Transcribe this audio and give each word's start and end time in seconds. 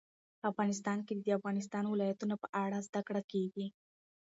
افغانستان 0.49 0.97
کې 1.05 1.13
د 1.15 1.19
د 1.25 1.29
افغانستان 1.39 1.83
ولايتونه 1.87 2.35
په 2.43 2.47
اړه 2.63 2.77
زده 2.87 3.01
کړه 3.07 3.21
کېږي. 3.31 3.65